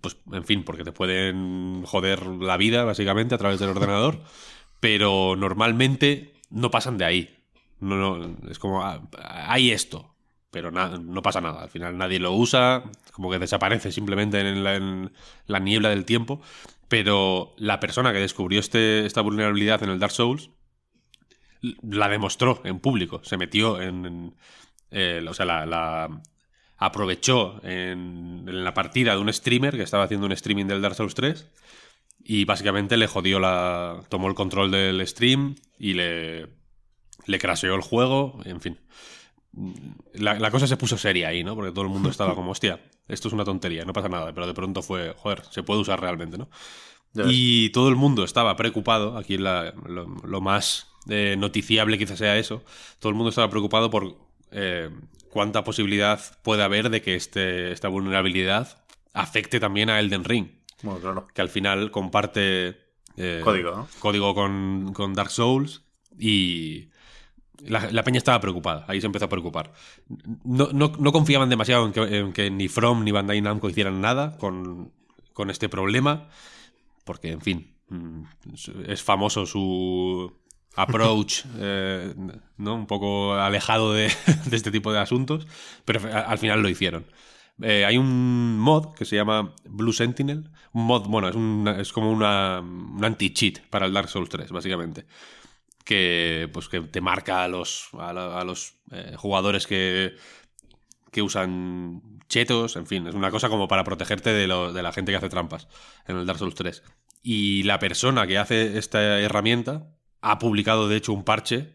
pues, 0.00 0.16
en 0.32 0.44
fin, 0.44 0.64
porque 0.64 0.84
te 0.84 0.92
pueden 0.92 1.84
joder 1.84 2.26
la 2.26 2.56
vida, 2.56 2.84
básicamente, 2.84 3.34
a 3.34 3.38
través 3.38 3.60
del 3.60 3.70
ordenador, 3.70 4.22
pero 4.80 5.36
normalmente 5.36 6.34
no 6.50 6.70
pasan 6.70 6.98
de 6.98 7.04
ahí. 7.04 7.38
No, 7.80 7.96
no, 8.16 8.36
es 8.50 8.58
como, 8.58 8.82
ah, 8.82 9.00
hay 9.48 9.70
esto, 9.70 10.14
pero 10.50 10.70
no 10.70 11.22
pasa 11.22 11.40
nada. 11.40 11.62
Al 11.62 11.70
final 11.70 11.96
nadie 11.96 12.18
lo 12.18 12.32
usa, 12.32 12.84
como 13.12 13.30
que 13.30 13.38
desaparece 13.38 13.92
simplemente 13.92 14.40
en 14.40 14.64
la, 14.64 14.76
en 14.76 15.12
la 15.46 15.58
niebla 15.60 15.90
del 15.90 16.04
tiempo. 16.04 16.40
Pero 16.88 17.54
la 17.58 17.80
persona 17.80 18.12
que 18.12 18.18
descubrió 18.18 18.60
este, 18.60 19.06
esta 19.06 19.20
vulnerabilidad 19.20 19.82
en 19.82 19.90
el 19.90 19.98
Dark 19.98 20.12
Souls 20.12 20.50
la 21.82 22.08
demostró 22.08 22.60
en 22.64 22.80
público. 22.80 23.20
Se 23.24 23.36
metió 23.36 23.80
en. 23.80 24.06
en, 24.06 24.34
eh, 24.90 25.24
o 25.28 25.34
sea, 25.34 25.46
la, 25.46 25.66
la 25.66 26.22
aprovechó 26.76 27.60
en, 27.64 28.44
en 28.46 28.64
la 28.64 28.74
partida 28.74 29.12
de 29.14 29.20
un 29.20 29.32
streamer 29.32 29.76
que 29.76 29.82
estaba 29.82 30.04
haciendo 30.04 30.26
un 30.26 30.32
streaming 30.32 30.66
del 30.66 30.82
Dark 30.82 30.94
Souls 30.96 31.14
3 31.14 31.48
y 32.24 32.44
básicamente 32.44 32.96
le 32.96 33.06
jodió 33.06 33.40
la. 33.40 34.02
tomó 34.08 34.28
el 34.28 34.34
control 34.34 34.70
del 34.70 35.06
stream 35.06 35.56
y 35.78 35.94
le. 35.94 36.46
le 37.26 37.38
craseó 37.38 37.74
el 37.74 37.82
juego, 37.82 38.40
en 38.44 38.60
fin. 38.60 38.78
La, 40.14 40.34
la 40.38 40.50
cosa 40.50 40.66
se 40.66 40.76
puso 40.76 40.98
seria 40.98 41.28
ahí, 41.28 41.44
¿no? 41.44 41.54
Porque 41.54 41.70
todo 41.70 41.82
el 41.84 41.90
mundo 41.90 42.08
estaba 42.08 42.34
como, 42.34 42.50
hostia, 42.50 42.80
esto 43.06 43.28
es 43.28 43.34
una 43.34 43.44
tontería, 43.44 43.84
no 43.84 43.92
pasa 43.92 44.08
nada. 44.08 44.32
Pero 44.34 44.46
de 44.48 44.54
pronto 44.54 44.82
fue, 44.82 45.14
joder, 45.16 45.42
se 45.50 45.62
puede 45.62 45.80
usar 45.80 46.00
realmente, 46.00 46.36
¿no? 46.38 46.48
Y 47.30 47.68
todo 47.70 47.88
el 47.88 47.94
mundo 47.94 48.24
estaba 48.24 48.56
preocupado, 48.56 49.16
aquí 49.16 49.38
la- 49.38 49.72
lo, 49.86 50.06
lo 50.06 50.40
más 50.40 50.88
eh, 51.08 51.36
noticiable 51.38 51.98
quizás 51.98 52.18
sea 52.18 52.36
eso, 52.38 52.62
todo 52.98 53.10
el 53.10 53.16
mundo 53.16 53.30
estaba 53.30 53.50
preocupado 53.50 53.90
por 53.90 54.16
eh, 54.52 54.90
cuánta 55.30 55.64
posibilidad 55.64 56.20
puede 56.42 56.62
haber 56.62 56.90
de 56.90 57.02
que 57.02 57.14
este, 57.14 57.72
esta 57.72 57.88
vulnerabilidad 57.88 58.84
afecte 59.12 59.60
también 59.60 59.90
a 59.90 59.98
Elden 60.00 60.24
Ring, 60.24 60.48
Bueno, 60.82 61.00
claro. 61.00 61.26
que 61.34 61.40
al 61.42 61.48
final 61.48 61.90
comparte 61.90 62.76
eh, 63.16 63.40
Código, 63.44 63.70
¿no? 63.70 63.88
código 64.00 64.34
con, 64.34 64.92
con 64.92 65.14
Dark 65.14 65.30
Souls 65.30 65.82
y 66.18 66.88
la, 67.58 67.90
la 67.90 68.02
peña 68.02 68.18
estaba 68.18 68.40
preocupada, 68.40 68.84
ahí 68.88 69.00
se 69.00 69.06
empezó 69.06 69.26
a 69.26 69.28
preocupar. 69.28 69.72
No, 70.44 70.68
no- 70.72 70.92
no 70.98 71.12
confiaban 71.12 71.48
demasiado 71.48 71.86
en 71.86 71.92
que, 71.92 72.00
en 72.18 72.32
que 72.32 72.50
ni 72.50 72.68
From 72.68 73.04
ni 73.04 73.12
Bandai 73.12 73.40
Namco 73.40 73.68
hicieran 73.70 74.00
nada 74.00 74.36
con, 74.38 74.92
con 75.32 75.48
este 75.50 75.68
problema, 75.68 76.28
porque, 77.04 77.30
en 77.30 77.40
fin, 77.40 77.74
mm, 77.88 78.22
es 78.88 79.02
famoso 79.02 79.46
su 79.46 80.32
approach, 80.76 81.42
eh, 81.58 82.14
¿no? 82.56 82.74
Un 82.74 82.86
poco 82.86 83.34
alejado 83.34 83.92
de, 83.92 84.06
este 84.52 84.70
tipo 84.70 84.92
de 84.92 84.98
asuntos, 85.00 85.46
pero 85.84 86.00
al 86.12 86.38
final 86.38 86.62
lo 86.62 86.68
hicieron. 86.68 87.06
Eh, 87.62 87.84
hay 87.84 87.98
un 87.98 88.58
mod 88.58 88.94
que 88.94 89.04
se 89.04 89.16
llama 89.16 89.54
Blue 89.64 89.92
Sentinel. 89.92 90.50
Un 90.72 90.86
mod, 90.86 91.06
bueno, 91.06 91.28
es, 91.28 91.78
es 91.80 91.92
como 91.92 92.10
una, 92.10 92.60
un 92.60 93.04
anti-cheat 93.04 93.60
para 93.70 93.86
el 93.86 93.92
Dark 93.92 94.08
Souls 94.08 94.28
3, 94.28 94.50
básicamente. 94.50 95.06
Que, 95.84 96.48
pues, 96.52 96.68
que 96.68 96.80
te 96.80 97.00
marca 97.02 97.44
a 97.44 97.48
los, 97.48 97.90
a, 97.98 98.10
a 98.40 98.44
los 98.44 98.76
eh, 98.90 99.14
jugadores 99.18 99.66
que, 99.66 100.16
que 101.12 101.22
usan 101.22 102.02
chetos, 102.28 102.76
en 102.76 102.86
fin, 102.86 103.06
es 103.06 103.14
una 103.14 103.30
cosa 103.30 103.48
como 103.48 103.68
para 103.68 103.84
protegerte 103.84 104.32
de, 104.32 104.46
lo- 104.46 104.72
de 104.72 104.82
la 104.82 104.92
gente 104.92 105.12
que 105.12 105.16
hace 105.18 105.28
trampas 105.28 105.68
en 106.06 106.16
el 106.16 106.26
Dark 106.26 106.38
Souls 106.38 106.54
3. 106.54 106.82
Y 107.22 107.62
la 107.64 107.78
persona 107.78 108.26
que 108.26 108.38
hace 108.38 108.78
esta 108.78 109.20
herramienta 109.20 109.88
ha 110.30 110.38
publicado, 110.38 110.88
de 110.88 110.96
hecho, 110.96 111.12
un 111.12 111.24
parche 111.24 111.74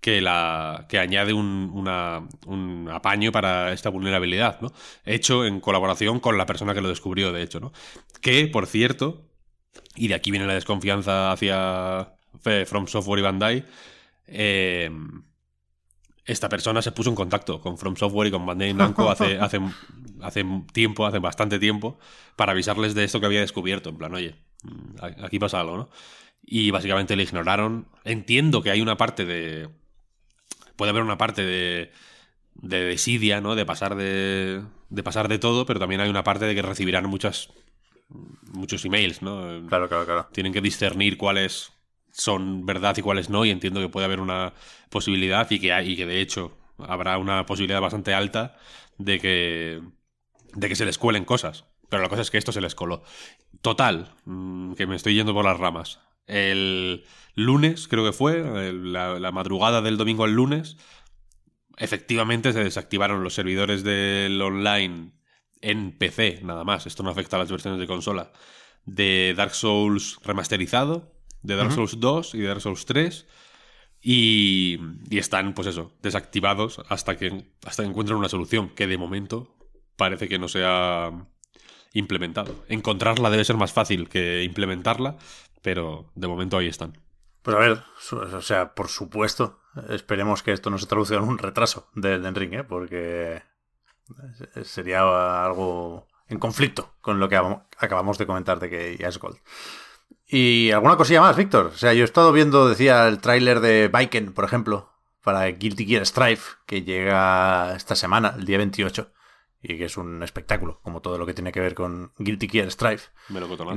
que, 0.00 0.20
la, 0.22 0.86
que 0.88 0.98
añade 0.98 1.32
un, 1.34 1.70
una- 1.74 2.26
un 2.46 2.88
apaño 2.92 3.32
para 3.32 3.72
esta 3.72 3.90
vulnerabilidad, 3.90 4.60
¿no? 4.62 4.72
Hecho 5.04 5.44
en 5.44 5.60
colaboración 5.60 6.20
con 6.20 6.38
la 6.38 6.46
persona 6.46 6.74
que 6.74 6.80
lo 6.80 6.88
descubrió, 6.88 7.32
de 7.32 7.42
hecho, 7.42 7.60
¿no? 7.60 7.72
Que, 8.22 8.46
por 8.48 8.66
cierto, 8.66 9.26
y 9.96 10.08
de 10.08 10.14
aquí 10.14 10.30
viene 10.30 10.46
la 10.46 10.54
desconfianza 10.54 11.32
hacia 11.32 12.14
eh, 12.46 12.64
From 12.66 12.86
Software 12.86 13.20
y 13.20 13.22
Bandai, 13.22 13.64
eh, 14.26 14.90
esta 16.24 16.48
persona 16.48 16.82
se 16.82 16.92
puso 16.92 17.10
en 17.10 17.16
contacto 17.16 17.60
con 17.60 17.76
From 17.78 17.96
Software 17.96 18.28
y 18.28 18.30
con 18.30 18.46
Bandai 18.46 18.72
Namco 18.74 19.10
hace, 19.10 19.38
hace, 19.40 19.58
hace 20.22 20.44
tiempo, 20.72 21.06
hace 21.06 21.18
bastante 21.18 21.58
tiempo, 21.58 21.98
para 22.36 22.52
avisarles 22.52 22.94
de 22.94 23.04
esto 23.04 23.20
que 23.20 23.26
había 23.26 23.40
descubierto. 23.40 23.90
En 23.90 23.96
plan, 23.98 24.14
oye, 24.14 24.36
mm, 24.62 25.24
aquí 25.24 25.38
pasa 25.38 25.60
algo, 25.60 25.76
¿no? 25.76 25.90
Y 26.52 26.72
básicamente 26.72 27.14
le 27.14 27.22
ignoraron. 27.22 27.86
Entiendo 28.04 28.60
que 28.60 28.72
hay 28.72 28.80
una 28.80 28.96
parte 28.96 29.24
de. 29.24 29.68
Puede 30.74 30.90
haber 30.90 31.04
una 31.04 31.16
parte 31.16 31.44
de. 31.44 31.92
de 32.54 32.84
desidia, 32.84 33.40
¿no? 33.40 33.54
De 33.54 33.64
pasar 33.64 33.94
de. 33.94 34.60
de 34.88 35.02
pasar 35.04 35.28
de 35.28 35.38
todo, 35.38 35.64
pero 35.64 35.78
también 35.78 36.00
hay 36.00 36.10
una 36.10 36.24
parte 36.24 36.46
de 36.46 36.56
que 36.56 36.62
recibirán 36.62 37.06
muchas. 37.06 37.50
muchos 38.42 38.84
emails, 38.84 39.22
¿no? 39.22 39.64
Claro, 39.68 39.88
claro, 39.88 40.04
claro. 40.04 40.28
tienen 40.32 40.52
que 40.52 40.60
discernir 40.60 41.16
cuáles 41.16 41.70
son 42.10 42.66
verdad 42.66 42.96
y 42.96 43.02
cuáles 43.02 43.30
no, 43.30 43.44
y 43.44 43.50
entiendo 43.50 43.80
que 43.80 43.88
puede 43.88 44.06
haber 44.06 44.18
una 44.18 44.52
posibilidad 44.88 45.48
y 45.52 45.60
que, 45.60 45.72
hay, 45.72 45.92
y 45.92 45.96
que 45.96 46.06
de 46.06 46.20
hecho 46.20 46.58
habrá 46.78 47.16
una 47.18 47.46
posibilidad 47.46 47.80
bastante 47.80 48.12
alta 48.12 48.56
de 48.98 49.20
que, 49.20 49.80
de 50.54 50.68
que 50.68 50.74
se 50.74 50.84
les 50.84 50.98
cuelen 50.98 51.24
cosas. 51.24 51.64
Pero 51.88 52.02
la 52.02 52.08
cosa 52.08 52.22
es 52.22 52.30
que 52.32 52.38
esto 52.38 52.50
se 52.50 52.60
les 52.60 52.74
coló. 52.74 53.04
Total, 53.62 54.14
mm, 54.24 54.72
que 54.74 54.88
me 54.88 54.96
estoy 54.96 55.14
yendo 55.14 55.32
por 55.32 55.44
las 55.44 55.58
ramas. 55.58 56.00
El 56.30 57.04
lunes, 57.34 57.88
creo 57.88 58.04
que 58.04 58.12
fue, 58.12 58.68
el- 58.68 58.92
la, 58.92 59.18
la 59.18 59.32
madrugada 59.32 59.82
del 59.82 59.96
domingo 59.96 60.24
al 60.24 60.32
lunes, 60.32 60.76
efectivamente 61.76 62.52
se 62.52 62.62
desactivaron 62.64 63.22
los 63.24 63.34
servidores 63.34 63.82
del 63.84 64.40
online 64.40 65.12
en 65.60 65.92
PC, 65.96 66.40
nada 66.42 66.64
más. 66.64 66.86
Esto 66.86 67.02
no 67.02 67.10
afecta 67.10 67.36
a 67.36 67.40
las 67.40 67.50
versiones 67.50 67.80
de 67.80 67.86
consola. 67.86 68.32
De 68.84 69.34
Dark 69.36 69.54
Souls 69.54 70.18
remasterizado, 70.24 71.12
de 71.42 71.56
Dark 71.56 71.72
Souls 71.72 72.00
2 72.00 72.34
y 72.34 72.38
de 72.38 72.46
Dark 72.48 72.60
Souls 72.60 72.86
3. 72.86 73.26
Y, 74.02 74.78
y 75.10 75.18
están, 75.18 75.52
pues 75.54 75.68
eso, 75.68 75.92
desactivados 76.02 76.80
hasta 76.88 77.16
que, 77.18 77.44
hasta 77.66 77.82
que 77.82 77.88
encuentren 77.90 78.16
una 78.18 78.30
solución 78.30 78.70
que 78.70 78.86
de 78.86 78.96
momento 78.96 79.54
parece 79.96 80.26
que 80.28 80.38
no 80.38 80.48
se 80.48 80.62
ha 80.64 81.10
implementado. 81.92 82.64
Encontrarla 82.68 83.28
debe 83.28 83.44
ser 83.44 83.56
más 83.56 83.72
fácil 83.72 84.08
que 84.08 84.42
implementarla, 84.44 85.18
pero 85.62 86.10
de 86.14 86.28
momento 86.28 86.56
ahí 86.58 86.68
están. 86.68 86.98
Pues 87.42 87.56
a 87.56 87.60
ver, 87.60 87.82
o 88.34 88.42
sea, 88.42 88.74
por 88.74 88.88
supuesto, 88.88 89.60
esperemos 89.88 90.42
que 90.42 90.52
esto 90.52 90.68
no 90.70 90.78
se 90.78 90.86
traduzca 90.86 91.16
en 91.16 91.22
un 91.22 91.38
retraso 91.38 91.88
de 91.94 92.14
Elden 92.14 92.34
Ring, 92.34 92.52
¿eh? 92.54 92.64
porque 92.64 93.42
sería 94.64 95.44
algo 95.44 96.06
en 96.28 96.38
conflicto 96.38 96.94
con 97.00 97.18
lo 97.20 97.28
que 97.28 97.36
am- 97.36 97.62
acabamos 97.78 98.18
de 98.18 98.26
comentar 98.26 98.58
de 98.60 98.68
que 98.70 98.96
ya 98.98 99.08
es 99.08 99.18
Gold. 99.18 99.38
¿Y 100.26 100.70
alguna 100.70 100.96
cosilla 100.96 101.20
más, 101.22 101.36
Víctor? 101.36 101.66
O 101.66 101.76
sea, 101.76 101.92
yo 101.92 102.02
he 102.02 102.04
estado 102.04 102.30
viendo, 102.32 102.68
decía, 102.68 103.08
el 103.08 103.18
tráiler 103.20 103.60
de 103.60 103.88
Viken, 103.88 104.32
por 104.32 104.44
ejemplo, 104.44 104.92
para 105.24 105.46
Guilty 105.46 105.86
Gear 105.86 106.06
Strife, 106.06 106.52
que 106.66 106.82
llega 106.82 107.74
esta 107.74 107.96
semana, 107.96 108.34
el 108.38 108.44
día 108.44 108.58
28, 108.58 109.10
y 109.62 109.76
que 109.76 109.84
es 109.84 109.96
un 109.96 110.22
espectáculo, 110.22 110.80
como 110.82 111.00
todo 111.00 111.18
lo 111.18 111.26
que 111.26 111.34
tiene 111.34 111.52
que 111.52 111.60
ver 111.60 111.74
con 111.74 112.12
Guilty 112.18 112.48
Gear 112.48 112.70
Strife. 112.70 113.10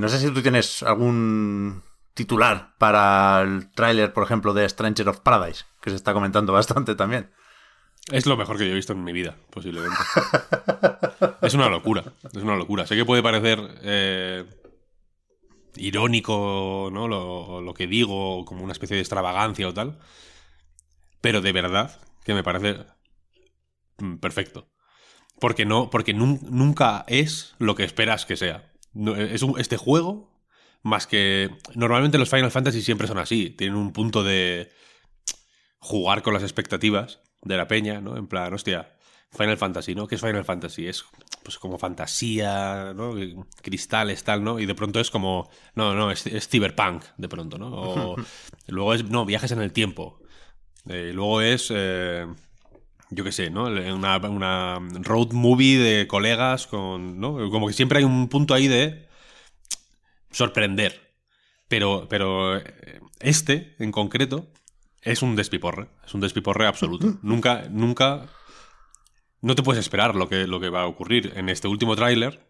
No 0.00 0.08
sé 0.08 0.18
si 0.18 0.30
tú 0.32 0.42
tienes 0.42 0.82
algún 0.82 1.82
titular 2.14 2.74
para 2.78 3.42
el 3.42 3.70
tráiler, 3.72 4.12
por 4.12 4.24
ejemplo, 4.24 4.54
de 4.54 4.68
Stranger 4.68 5.08
of 5.08 5.20
Paradise, 5.20 5.64
que 5.82 5.90
se 5.90 5.96
está 5.96 6.12
comentando 6.12 6.52
bastante 6.52 6.94
también. 6.94 7.30
Es 8.10 8.26
lo 8.26 8.36
mejor 8.36 8.58
que 8.58 8.66
yo 8.66 8.72
he 8.72 8.76
visto 8.76 8.92
en 8.92 9.02
mi 9.02 9.12
vida, 9.12 9.36
posiblemente. 9.50 9.96
es 11.42 11.54
una 11.54 11.68
locura, 11.68 12.04
es 12.32 12.42
una 12.42 12.56
locura. 12.56 12.86
Sé 12.86 12.96
que 12.96 13.04
puede 13.04 13.22
parecer 13.22 13.58
eh, 13.82 14.44
irónico, 15.76 16.90
¿no? 16.92 17.08
Lo, 17.08 17.60
lo 17.60 17.74
que 17.74 17.86
digo, 17.86 18.44
como 18.44 18.62
una 18.62 18.72
especie 18.72 18.96
de 18.96 19.00
extravagancia 19.00 19.68
o 19.68 19.74
tal. 19.74 19.98
Pero 21.20 21.40
de 21.40 21.52
verdad 21.52 21.98
que 22.24 22.34
me 22.34 22.42
parece 22.42 22.84
mm, 23.98 24.16
perfecto. 24.16 24.68
Porque 25.40 25.64
no, 25.66 25.90
porque 25.90 26.14
nun- 26.14 26.40
nunca 26.42 27.04
es 27.08 27.54
lo 27.58 27.74
que 27.74 27.84
esperas 27.84 28.24
que 28.26 28.36
sea. 28.36 28.72
No, 28.92 29.16
es 29.16 29.42
un- 29.42 29.58
este 29.58 29.76
juego, 29.76 30.30
más 30.82 31.06
que. 31.06 31.50
Normalmente 31.74 32.18
los 32.18 32.30
Final 32.30 32.50
Fantasy 32.50 32.82
siempre 32.82 33.06
son 33.08 33.18
así. 33.18 33.50
Tienen 33.50 33.76
un 33.76 33.92
punto 33.92 34.22
de 34.22 34.70
jugar 35.78 36.22
con 36.22 36.34
las 36.34 36.42
expectativas 36.42 37.20
de 37.42 37.56
la 37.56 37.68
peña, 37.68 38.00
¿no? 38.00 38.16
En 38.16 38.26
plan, 38.26 38.52
hostia, 38.54 38.96
Final 39.36 39.58
Fantasy, 39.58 39.94
¿no? 39.94 40.06
¿Qué 40.06 40.14
es 40.14 40.20
Final 40.20 40.44
Fantasy? 40.44 40.86
Es 40.86 41.04
pues 41.42 41.58
como 41.58 41.78
fantasía, 41.78 42.92
¿no? 42.94 43.14
Cristales, 43.60 44.24
tal, 44.24 44.42
¿no? 44.44 44.58
Y 44.60 44.66
de 44.66 44.74
pronto 44.74 45.00
es 45.00 45.10
como, 45.10 45.50
no, 45.74 45.94
no, 45.94 46.10
es, 46.10 46.24
cyberpunk, 46.48 47.02
de 47.18 47.28
pronto, 47.28 47.58
¿no? 47.58 47.68
O 47.70 48.16
luego 48.68 48.94
es, 48.94 49.04
no, 49.04 49.26
viajes 49.26 49.50
en 49.50 49.60
el 49.60 49.72
tiempo. 49.72 50.20
Eh, 50.88 51.10
luego 51.14 51.42
es, 51.42 51.70
eh, 51.74 52.26
yo 53.10 53.24
qué 53.24 53.32
sé, 53.32 53.50
¿no? 53.50 53.64
Una, 53.64 54.18
una, 54.18 54.78
road 55.02 55.32
movie 55.32 55.78
de 55.78 56.06
colegas 56.06 56.66
con, 56.66 57.20
¿no? 57.20 57.50
Como 57.50 57.66
que 57.66 57.72
siempre 57.72 57.98
hay 57.98 58.04
un 58.04 58.28
punto 58.28 58.54
ahí 58.54 58.68
de 58.68 59.08
sorprender. 60.30 61.14
Pero, 61.68 62.06
pero 62.08 62.58
eh, 62.58 63.00
este, 63.20 63.76
en 63.78 63.92
concreto, 63.92 64.48
es 65.02 65.22
un 65.22 65.36
despiporre. 65.36 65.88
Es 66.06 66.14
un 66.14 66.20
despiporre 66.20 66.66
absoluto. 66.66 67.18
nunca, 67.22 67.68
nunca 67.70 68.26
no 69.40 69.54
te 69.54 69.62
puedes 69.62 69.80
esperar 69.80 70.14
lo 70.14 70.28
que, 70.28 70.46
lo 70.46 70.60
que 70.60 70.70
va 70.70 70.82
a 70.82 70.86
ocurrir 70.86 71.32
en 71.36 71.48
este 71.48 71.68
último 71.68 71.96
tráiler, 71.96 72.46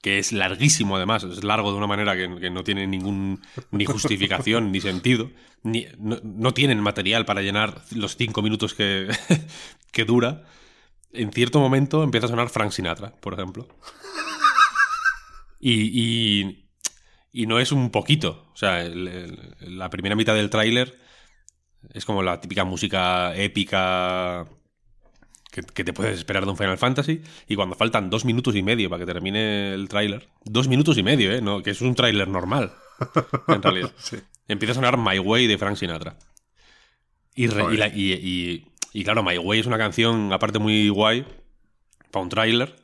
que 0.00 0.18
es 0.18 0.32
larguísimo 0.32 0.96
además, 0.96 1.24
es 1.24 1.42
largo 1.42 1.72
de 1.72 1.78
una 1.78 1.86
manera 1.86 2.16
que, 2.16 2.50
no 2.50 2.62
tiene 2.62 2.86
ningún 2.86 3.40
ni 3.72 3.84
justificación 3.84 4.70
ni 4.70 4.80
sentido, 4.80 5.30
ni, 5.62 5.86
no, 5.98 6.54
tienen 6.54 6.80
material 6.80 7.24
para 7.24 7.42
llenar 7.42 7.82
los 7.94 8.16
cinco 8.16 8.42
minutos 8.42 8.74
que, 8.74 9.08
que 9.92 10.04
dura. 10.04 10.44
En 11.12 11.32
cierto 11.32 11.58
momento 11.58 12.04
empieza 12.04 12.26
a 12.26 12.30
sonar 12.30 12.48
Frank 12.48 12.70
Sinatra, 12.70 13.16
por 13.16 13.34
ejemplo. 13.34 13.66
Y, 15.60 16.62
y, 17.32 17.46
no 17.46 17.58
es 17.58 17.72
un 17.72 17.90
poquito. 17.90 18.48
O 18.52 18.56
sea, 18.56 18.84
la 18.84 19.90
primera 19.90 20.14
mitad 20.14 20.34
del 20.34 20.50
tráiler 20.50 20.98
es 21.92 22.04
como 22.04 22.22
la 22.22 22.40
típica 22.40 22.64
música 22.64 23.34
épica 23.34 24.46
que, 25.62 25.84
te 25.84 25.92
puedes 25.92 26.18
esperar 26.18 26.44
de 26.44 26.50
un 26.50 26.56
Final 26.56 26.78
Fantasy. 26.78 27.22
Y 27.46 27.56
cuando 27.56 27.76
faltan 27.76 28.10
dos 28.10 28.24
minutos 28.24 28.54
y 28.54 28.62
medio 28.62 28.90
para 28.90 29.00
que 29.04 29.12
termine 29.12 29.74
el 29.74 29.88
tráiler, 29.88 30.28
dos 30.44 30.68
minutos 30.68 30.98
y 30.98 31.02
medio, 31.02 31.32
¿eh? 31.32 31.40
No, 31.40 31.62
que 31.62 31.70
es 31.70 31.80
un 31.80 31.94
tráiler 31.94 32.28
normal, 32.28 32.72
en 33.48 33.62
realidad. 33.62 33.92
Empieza 34.46 34.72
a 34.72 34.74
sonar 34.74 34.96
My 34.96 35.18
Way 35.18 35.46
de 35.46 35.58
Frank 35.58 35.76
Sinatra. 35.76 36.16
Y, 37.34 37.46
y, 38.92 39.04
claro, 39.04 39.22
My 39.22 39.38
Way 39.38 39.60
es 39.60 39.66
una 39.66 39.78
canción, 39.78 40.32
aparte 40.32 40.58
muy 40.58 40.88
guay, 40.88 41.24
para 42.10 42.24
un 42.24 42.28
tráiler, 42.28 42.74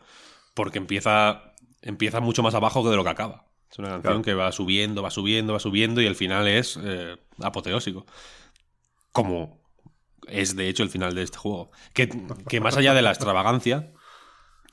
porque 0.55 0.79
empieza, 0.79 1.55
empieza 1.83 2.21
mucho 2.21 2.43
más 2.43 2.55
abajo 2.55 2.85
que 2.85 2.91
de 2.91 2.97
lo 2.97 3.05
que 3.05 3.11
acaba. 3.11 3.47
Es 3.71 3.79
una 3.81 3.91
canción 3.91 4.23
que 4.23 4.35
va 4.35 4.53
subiendo, 4.53 5.03
va 5.03 5.11
subiendo, 5.11 5.55
va 5.55 5.59
subiendo 5.59 6.01
y 6.01 6.07
el 6.07 6.15
final 6.15 6.47
es 6.47 6.79
eh, 6.81 7.17
apoteósico. 7.41 8.07
Como 9.11 9.64
es 10.29 10.57
de 10.57 10.69
hecho 10.69 10.83
el 10.83 10.91
final 10.91 11.15
de 11.15 11.23
este 11.23 11.39
juego. 11.39 11.71
Que, 11.95 12.61
más 12.61 12.77
allá 12.77 12.95
de 12.95 13.03
la 13.03 13.11
extravagancia, 13.11 13.93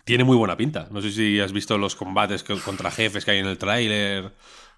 tiene 0.04 0.24
muy 0.24 0.38
buena 0.38 0.58
pinta. 0.58 0.88
No 0.92 1.02
sé 1.02 1.12
si 1.12 1.40
has 1.40 1.54
visto 1.54 1.78
los 1.78 1.96
combates 1.96 2.44
contra 2.44 2.92
jefes 2.92 3.26
que 3.26 3.32
hay 3.32 3.40
en 3.40 3.48
el 3.48 3.58
tráiler. 3.58 4.34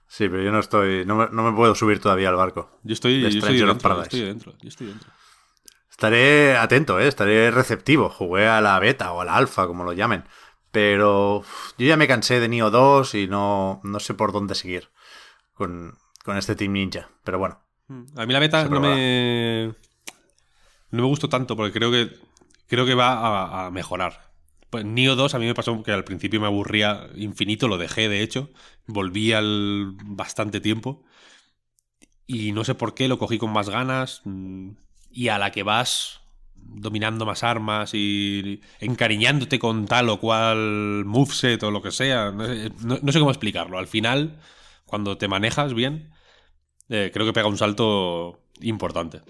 Sí, 0.07 0.29
pero 0.29 0.43
yo 0.43 0.51
no 0.51 0.59
estoy. 0.59 1.05
No 1.05 1.15
me, 1.15 1.53
puedo 1.53 1.75
subir 1.75 1.99
todavía 1.99 2.29
al 2.29 2.35
barco. 2.35 2.79
Yo 2.83 2.93
estoy, 2.93 3.21
yo 3.21 3.27
estoy, 3.27 3.59
dentro, 3.59 4.53
Estaré 5.89 6.57
atento, 6.57 6.99
¿eh? 6.99 7.07
estaré 7.07 7.51
receptivo. 7.51 8.09
Jugué 8.09 8.47
a 8.47 8.61
la 8.61 8.79
beta 8.79 9.11
o 9.13 9.21
a 9.21 9.25
la 9.25 9.35
alfa, 9.35 9.67
como 9.67 9.83
lo 9.83 9.93
llamen. 9.93 10.25
Pero 10.71 11.43
yo 11.77 11.87
ya 11.87 11.97
me 11.97 12.07
cansé 12.07 12.39
de 12.39 12.49
Nioh 12.49 12.71
2 12.71 13.15
y 13.15 13.27
no, 13.27 13.79
no 13.83 13.99
sé 13.99 14.15
por 14.15 14.31
dónde 14.31 14.55
seguir 14.55 14.89
con, 15.53 15.97
con 16.23 16.37
este 16.37 16.55
Team 16.55 16.73
Ninja. 16.73 17.09
Pero 17.23 17.39
bueno. 17.39 17.59
A 18.15 18.25
mí 18.25 18.33
la 18.33 18.39
beta 18.39 18.65
no 18.65 18.79
me 18.79 19.75
no 20.93 21.01
me 21.01 21.09
gustó 21.09 21.27
tanto 21.27 21.55
porque 21.55 21.73
creo 21.73 21.91
que, 21.91 22.11
creo 22.67 22.85
que 22.85 22.93
va 22.93 23.65
a, 23.65 23.71
mejorar. 23.71 24.31
Pues 24.69 24.85
Nio 24.85 25.15
2 25.15 25.33
a 25.33 25.39
mí 25.39 25.45
me 25.47 25.55
pasó 25.55 25.81
que 25.81 25.91
al 25.91 26.03
principio 26.03 26.39
me 26.39 26.45
aburría 26.45 27.09
infinito, 27.15 27.67
lo 27.67 27.79
dejé 27.79 28.09
de 28.09 28.21
hecho, 28.21 28.51
volví 28.85 29.33
al 29.33 29.93
bastante 30.03 30.61
tiempo 30.61 31.03
y 32.27 32.51
no 32.51 32.63
sé 32.63 32.75
por 32.75 32.93
qué 32.93 33.07
lo 33.07 33.17
cogí 33.17 33.39
con 33.39 33.51
más 33.51 33.69
ganas 33.69 34.21
mm, 34.25 34.69
y 35.09 35.29
a 35.29 35.39
la 35.39 35.51
que 35.51 35.63
vas 35.63 36.21
dominando 36.55 37.25
más 37.25 37.43
armas 37.43 37.93
y 37.95 38.61
encariñándote 38.79 39.57
con 39.57 39.87
tal 39.87 40.09
o 40.09 40.19
cual 40.19 41.05
moveset 41.05 41.61
o 41.63 41.71
lo 41.71 41.81
que 41.81 41.91
sea, 41.91 42.31
no, 42.31 43.11
sé 43.11 43.19
cómo 43.19 43.31
explicarlo. 43.31 43.79
Al 43.79 43.87
final, 43.87 44.39
cuando 44.85 45.17
te 45.17 45.27
manejas 45.27 45.73
bien, 45.73 46.11
eh, 46.89 47.09
creo 47.13 47.25
que 47.25 47.33
pega 47.33 47.47
un 47.47 47.57
salto 47.57 48.43
importante. 48.61 49.21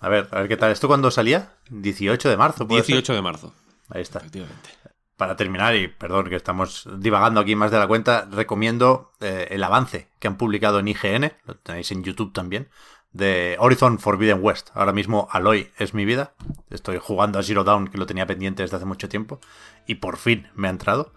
A 0.00 0.08
ver, 0.08 0.28
a 0.30 0.40
ver 0.40 0.48
qué 0.48 0.56
tal. 0.56 0.70
¿Esto 0.70 0.88
cuándo 0.88 1.10
salía? 1.10 1.54
18 1.70 2.28
de 2.28 2.36
marzo. 2.36 2.64
18 2.64 3.14
de 3.14 3.22
marzo. 3.22 3.54
Ahí 3.88 4.02
está. 4.02 4.18
Efectivamente. 4.20 4.70
Para 5.16 5.34
terminar, 5.34 5.74
y 5.74 5.88
perdón 5.88 6.28
que 6.28 6.36
estamos 6.36 6.88
divagando 6.98 7.40
aquí 7.40 7.56
más 7.56 7.72
de 7.72 7.78
la 7.78 7.88
cuenta, 7.88 8.28
recomiendo 8.30 9.12
eh, 9.20 9.48
el 9.50 9.64
avance 9.64 10.08
que 10.20 10.28
han 10.28 10.36
publicado 10.36 10.78
en 10.78 10.86
IGN, 10.86 11.32
lo 11.44 11.56
tenéis 11.56 11.90
en 11.90 12.04
YouTube 12.04 12.32
también, 12.32 12.68
de 13.12 13.56
Horizon 13.58 13.98
Forbidden 13.98 14.38
West. 14.40 14.70
Ahora 14.74 14.92
mismo 14.92 15.26
Aloy 15.32 15.72
es 15.76 15.92
mi 15.92 16.04
vida. 16.04 16.34
Estoy 16.70 16.98
jugando 16.98 17.40
a 17.40 17.42
Zero 17.42 17.64
Dawn, 17.64 17.88
que 17.88 17.98
lo 17.98 18.06
tenía 18.06 18.26
pendiente 18.26 18.62
desde 18.62 18.76
hace 18.76 18.84
mucho 18.84 19.08
tiempo, 19.08 19.40
y 19.88 19.96
por 19.96 20.18
fin 20.18 20.46
me 20.54 20.68
ha 20.68 20.70
entrado. 20.70 21.12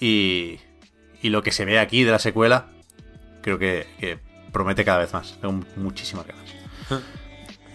Y, 0.00 0.60
y 1.20 1.28
lo 1.28 1.42
que 1.42 1.52
se 1.52 1.66
ve 1.66 1.78
aquí 1.78 2.02
de 2.02 2.12
la 2.12 2.18
secuela, 2.18 2.70
creo 3.42 3.58
que, 3.58 3.86
que 4.00 4.20
promete 4.52 4.86
cada 4.86 5.00
vez 5.00 5.12
más. 5.12 5.38
Tengo 5.38 5.62
muchísimas 5.76 6.26
ganas. 6.26 7.04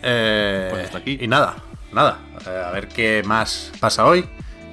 Eh, 0.04 0.68
pues 0.72 0.86
hasta 0.86 0.98
aquí. 1.00 1.18
Y 1.22 1.28
nada, 1.28 1.56
nada. 1.92 2.20
Eh, 2.46 2.64
a 2.66 2.72
ver 2.72 2.88
qué 2.88 3.24
más 3.26 3.72
pasa 3.80 4.06
hoy. 4.06 4.26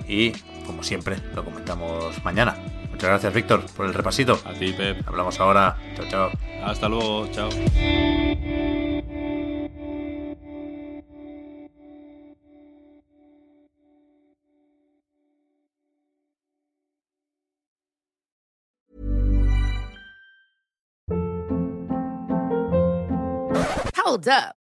Y 0.08 0.32
como 0.64 0.82
siempre, 0.82 1.16
lo 1.34 1.44
comentamos 1.44 2.22
mañana. 2.24 2.56
Muchas 2.90 3.10
gracias, 3.10 3.34
Víctor, 3.34 3.66
por 3.76 3.86
el 3.86 3.94
repasito. 3.94 4.40
A 4.44 4.52
ti, 4.52 4.72
Pep. 4.72 5.06
Hablamos 5.06 5.38
ahora. 5.40 5.76
Chao, 5.96 6.06
chao. 6.08 6.30
Hasta 6.64 6.88
luego. 6.88 7.28
Chao. 7.32 7.50
Hold 24.06 24.28
up. 24.28 24.65